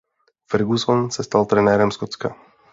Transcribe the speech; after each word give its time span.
Ferguson 0.49 1.11
se 1.11 1.23
stal 1.23 1.45
trenérem 1.45 1.91
Skotska. 1.91 2.35